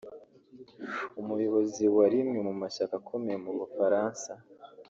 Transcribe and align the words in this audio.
umuyobozi 1.21 1.83
wa 1.95 2.05
rimwe 2.13 2.39
mu 2.47 2.53
mashyaka 2.61 2.93
akomeye 3.01 3.37
mu 3.45 3.51
Bufaransa 3.59 4.31